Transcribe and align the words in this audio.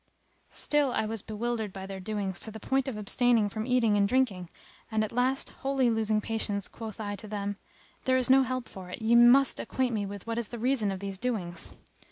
Still 0.49 0.91
I 0.93 1.05
was 1.05 1.21
bewildered 1.21 1.71
by 1.71 1.85
their 1.85 1.99
doings 1.99 2.39
to 2.39 2.49
the 2.49 2.59
point 2.59 2.87
of 2.87 2.97
abstaining 2.97 3.49
from 3.49 3.67
eating 3.67 3.97
and 3.97 4.09
drinking 4.09 4.49
and, 4.89 5.03
at 5.03 5.11
last 5.11 5.51
wholly 5.61 5.91
losing 5.91 6.21
patience, 6.21 6.67
quoth 6.67 6.99
I 6.99 7.15
to 7.17 7.27
them, 7.27 7.57
There 8.05 8.17
is 8.17 8.27
no 8.27 8.41
help 8.41 8.67
for 8.67 8.89
it: 8.89 8.99
ye 8.99 9.13
must 9.13 9.59
acquaint 9.59 9.93
me 9.93 10.07
with 10.07 10.25
what 10.25 10.39
is 10.39 10.47
the 10.47 10.57
reason 10.57 10.91
of 10.91 11.01
these 11.01 11.19
doings." 11.19 11.71